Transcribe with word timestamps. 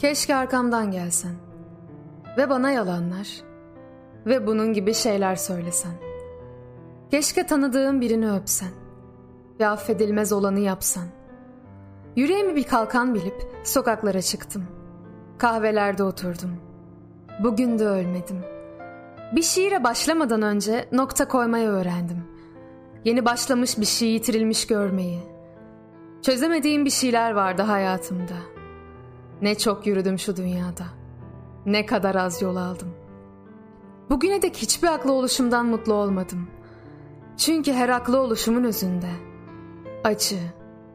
Keşke 0.00 0.36
arkamdan 0.36 0.90
gelsen 0.90 1.32
ve 2.36 2.50
bana 2.50 2.70
yalanlar 2.70 3.28
ve 4.26 4.46
bunun 4.46 4.72
gibi 4.72 4.94
şeyler 4.94 5.36
söylesen. 5.36 5.92
Keşke 7.10 7.46
tanıdığım 7.46 8.00
birini 8.00 8.32
öpsen 8.32 8.70
ve 9.60 9.68
affedilmez 9.68 10.32
olanı 10.32 10.60
yapsan. 10.60 11.04
Yüreğimi 12.16 12.56
bir 12.56 12.64
kalkan 12.64 13.14
bilip 13.14 13.34
sokaklara 13.64 14.22
çıktım. 14.22 14.66
Kahvelerde 15.38 16.02
oturdum. 16.02 16.56
Bugün 17.42 17.78
de 17.78 17.86
ölmedim. 17.86 18.40
Bir 19.36 19.42
şiire 19.42 19.84
başlamadan 19.84 20.42
önce 20.42 20.88
nokta 20.92 21.28
koymayı 21.28 21.68
öğrendim. 21.68 22.24
Yeni 23.04 23.24
başlamış 23.24 23.78
bir 23.78 23.86
şey 23.86 24.08
yitirilmiş 24.08 24.66
görmeyi. 24.66 25.20
Çözemediğim 26.22 26.84
bir 26.84 26.90
şeyler 26.90 27.30
vardı 27.30 27.62
hayatımda. 27.62 28.34
Ne 29.42 29.58
çok 29.58 29.86
yürüdüm 29.86 30.18
şu 30.18 30.36
dünyada. 30.36 30.84
Ne 31.66 31.86
kadar 31.86 32.14
az 32.14 32.42
yol 32.42 32.56
aldım. 32.56 32.88
Bugüne 34.10 34.42
dek 34.42 34.56
hiçbir 34.56 34.88
haklı 34.88 35.12
oluşumdan 35.12 35.66
mutlu 35.66 35.94
olmadım. 35.94 36.48
Çünkü 37.36 37.72
her 37.72 37.88
haklı 37.88 38.20
oluşumun 38.20 38.64
özünde 38.64 39.10
acı, 40.04 40.38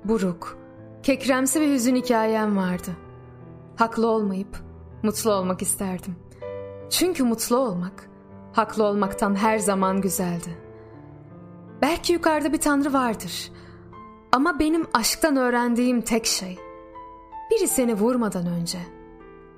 buruk, 0.06 0.58
kekremsi 1.04 1.62
bir 1.62 1.74
hüzün 1.74 1.96
hikayem 1.96 2.58
vardı. 2.58 2.92
Haklı 3.76 4.08
olmayıp 4.08 4.58
mutlu 5.04 5.32
olmak 5.32 5.62
isterdim. 5.62 6.16
Çünkü 6.90 7.24
mutlu 7.24 7.58
olmak, 7.58 8.10
haklı 8.54 8.84
olmaktan 8.84 9.36
her 9.36 9.58
zaman 9.58 10.02
güzeldi. 10.02 10.58
Belki 11.82 12.14
yukarıda 12.14 12.54
bir 12.54 12.58
tanrı 12.58 12.94
vardır. 12.94 13.52
Ama 14.32 14.60
benim 14.60 14.88
aşktan 14.94 15.36
öğrendiğim 15.36 16.02
tek 16.02 16.26
şey, 16.26 16.60
biri 17.56 17.68
seni 17.68 17.94
vurmadan 17.94 18.48
önce 18.48 18.78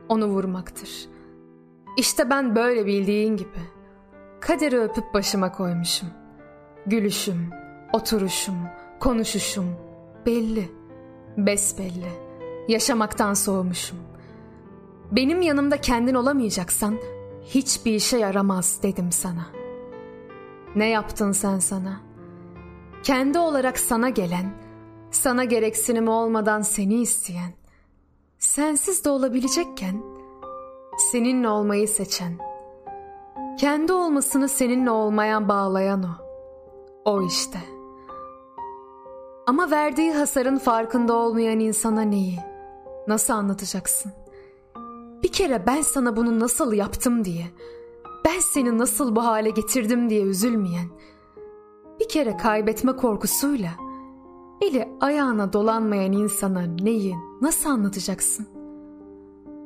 onu 0.10 0.26
vurmaktır. 0.26 0.90
İşte 1.98 2.30
ben 2.30 2.56
böyle 2.56 2.86
bildiğin 2.86 3.38
gibi 3.38 3.60
kaderi 4.40 4.80
öpüp 4.80 5.14
başıma 5.14 5.52
koymuşum. 5.52 6.10
Gülüşüm, 6.86 7.50
oturuşum, 7.94 8.56
konuşuşum 9.00 9.66
belli, 10.26 10.72
besbelli. 11.38 12.12
Yaşamaktan 12.68 13.34
soğumuşum. 13.34 13.98
Benim 15.12 15.42
yanımda 15.42 15.82
kendin 15.82 16.14
olamayacaksan 16.14 16.98
hiçbir 17.44 17.94
işe 17.94 18.18
yaramaz 18.18 18.80
dedim 18.84 19.12
sana. 19.12 19.46
Ne 20.76 20.90
yaptın 20.90 21.32
sen 21.32 21.60
sana? 21.60 22.02
Kendi 23.04 23.40
olarak 23.40 23.80
sana 23.80 24.10
gelen, 24.10 24.54
sana 25.12 25.44
gereksinimi 25.44 26.10
olmadan 26.10 26.62
seni 26.62 27.02
isteyen, 27.02 27.52
sensiz 28.40 29.06
de 29.06 29.10
olabilecekken, 29.10 30.04
seninle 31.12 31.50
olmayı 31.50 31.88
seçen, 31.88 32.34
kendi 33.60 33.94
olmasını 33.94 34.50
seninle 34.50 34.92
olmayan 34.92 35.50
bağlayan 35.50 36.04
o. 36.04 36.28
O 37.06 37.22
işte. 37.22 37.60
Ama 39.48 39.72
verdiği 39.72 40.14
hasarın 40.14 40.58
farkında 40.58 41.14
olmayan 41.14 41.60
insana 41.60 42.02
neyi, 42.02 42.40
nasıl 43.08 43.34
anlatacaksın? 43.34 44.12
Bir 45.24 45.32
kere 45.32 45.66
ben 45.68 45.82
sana 45.82 46.16
bunu 46.16 46.40
nasıl 46.40 46.74
yaptım 46.74 47.26
diye, 47.26 47.46
ben 48.26 48.40
seni 48.40 48.78
nasıl 48.78 49.16
bu 49.16 49.26
hale 49.26 49.50
getirdim 49.50 50.10
diye 50.10 50.22
üzülmeyen, 50.22 50.88
bir 52.00 52.10
kere 52.10 52.38
kaybetme 52.38 52.96
korkusuyla 52.96 53.72
eli 54.62 54.90
ayağına 55.02 55.54
dolanmayan 55.54 56.12
insana 56.12 56.62
neyi, 56.62 57.16
nasıl 57.42 57.70
anlatacaksın? 57.70 58.48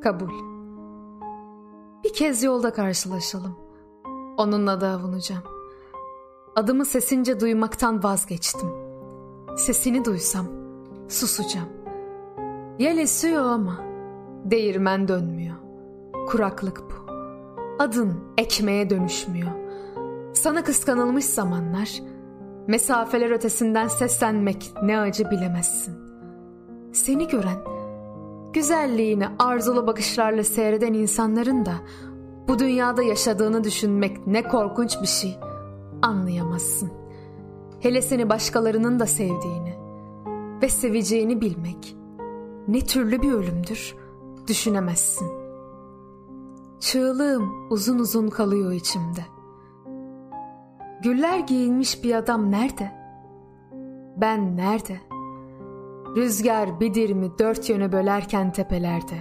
Kabul. 0.03 0.29
Bir 2.03 2.13
kez 2.13 2.43
yolda 2.43 2.73
karşılaşalım. 2.73 3.55
Onunla 4.37 4.81
da 4.81 4.89
avunacağım. 4.89 5.43
Adımı 6.55 6.85
sesince 6.85 7.39
duymaktan 7.39 8.03
vazgeçtim. 8.03 8.69
Sesini 9.57 10.05
duysam 10.05 10.45
susacağım. 11.09 11.69
Yel 12.79 12.97
esiyor 12.97 13.43
ama 13.43 13.77
değirmen 14.45 15.07
dönmüyor. 15.07 15.55
Kuraklık 16.27 16.81
bu. 16.81 17.11
Adın 17.79 18.13
ekmeğe 18.37 18.89
dönüşmüyor. 18.89 19.51
Sana 20.33 20.63
kıskanılmış 20.63 21.25
zamanlar, 21.25 22.01
mesafeler 22.67 23.31
ötesinden 23.31 23.87
seslenmek 23.87 24.71
ne 24.83 24.99
acı 24.99 25.31
bilemezsin. 25.31 25.95
Seni 26.93 27.27
gören, 27.27 27.57
güzelliğini 28.53 29.27
arzulu 29.39 29.87
bakışlarla 29.87 30.43
seyreden 30.43 30.93
insanların 30.93 31.65
da 31.65 31.73
bu 32.47 32.59
dünyada 32.59 33.03
yaşadığını 33.03 33.63
düşünmek 33.63 34.27
ne 34.27 34.43
korkunç 34.43 35.01
bir 35.01 35.07
şey 35.07 35.39
anlayamazsın. 36.01 36.91
Hele 37.79 38.01
seni 38.01 38.29
başkalarının 38.29 38.99
da 38.99 39.05
sevdiğini 39.05 39.75
ve 40.61 40.69
seveceğini 40.69 41.41
bilmek 41.41 41.95
ne 42.67 42.79
türlü 42.79 43.21
bir 43.21 43.31
ölümdür 43.31 43.95
düşünemezsin. 44.47 45.27
Çığlığım 46.79 47.71
uzun 47.71 47.99
uzun 47.99 48.27
kalıyor 48.27 48.71
içimde. 48.71 49.25
Güller 51.03 51.39
giyinmiş 51.39 52.03
bir 52.03 52.15
adam 52.15 52.51
nerede? 52.51 52.91
Ben 54.17 54.57
nerede? 54.57 54.97
Rüzgar 56.15 56.79
bidirimi 56.79 57.31
dört 57.39 57.69
yöne 57.69 57.91
bölerken 57.91 58.51
tepelerde 58.51 59.17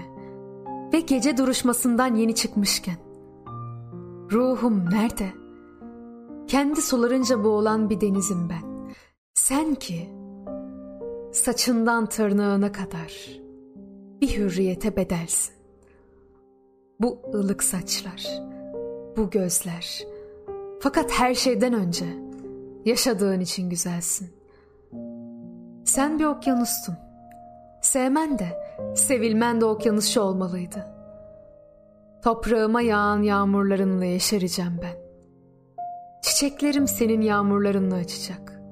ve 0.92 1.00
gece 1.00 1.36
duruşmasından 1.36 2.14
yeni 2.14 2.34
çıkmışken. 2.34 2.96
Ruhum 4.32 4.90
nerede? 4.90 5.26
Kendi 6.46 6.82
sularınca 6.82 7.44
boğulan 7.44 7.90
bir 7.90 8.00
denizim 8.00 8.48
ben. 8.48 8.92
Sen 9.34 9.74
ki 9.74 10.08
saçından 11.32 12.06
tırnağına 12.06 12.72
kadar 12.72 13.40
bir 14.20 14.36
hürriyete 14.36 14.96
bedelsin. 14.96 15.54
Bu 17.00 17.18
ılık 17.34 17.62
saçlar, 17.62 18.26
bu 19.16 19.30
gözler. 19.30 20.04
Fakat 20.82 21.10
her 21.10 21.34
şeyden 21.34 21.72
önce 21.72 22.06
yaşadığın 22.84 23.40
için 23.40 23.70
güzelsin. 23.70 24.30
Sen 25.84 26.18
bir 26.18 26.24
okyanustun. 26.24 26.94
Sevmen 27.82 28.38
de, 28.38 28.46
sevilmen 28.94 29.60
de 29.60 29.64
okyanusçu 29.64 30.20
olmalıydı. 30.20 30.86
Toprağıma 32.24 32.80
yağan 32.80 33.22
yağmurlarınla 33.22 34.04
yeşereceğim 34.04 34.80
ben. 34.82 34.96
Çiçeklerim 36.22 36.88
senin 36.88 37.20
yağmurlarınla 37.20 37.94
açacak. 37.94 38.62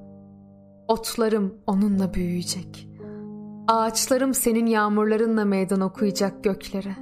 Otlarım 0.87 1.55
onunla 1.67 2.13
büyüyecek. 2.13 2.89
Ağaçlarım 3.67 4.33
senin 4.33 4.65
yağmurlarınla 4.65 5.45
meydan 5.45 5.81
okuyacak 5.81 6.43
göklere. 6.43 6.95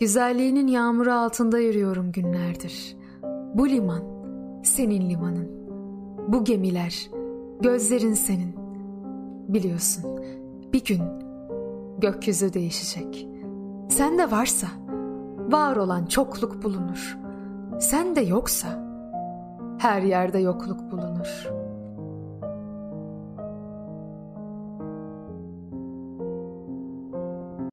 Güzelliğinin 0.00 0.66
yağmuru 0.66 1.12
altında 1.12 1.58
yürüyorum 1.58 2.12
günlerdir. 2.12 2.96
Bu 3.54 3.68
liman 3.68 4.02
senin 4.62 5.10
limanın. 5.10 5.48
Bu 6.28 6.44
gemiler 6.44 7.10
gözlerin 7.60 8.14
senin. 8.14 8.54
Biliyorsun 9.48 10.04
bir 10.72 10.84
gün 10.84 11.02
gökyüzü 11.98 12.52
değişecek. 12.52 13.28
Sen 13.88 14.18
de 14.18 14.30
varsa 14.30 14.66
var 15.38 15.76
olan 15.76 16.06
çokluk 16.06 16.62
bulunur. 16.62 17.18
Sen 17.80 18.16
de 18.16 18.20
yoksa 18.20 18.68
her 19.78 20.02
yerde 20.02 20.38
yokluk 20.38 20.90
bulunur.'' 20.90 21.67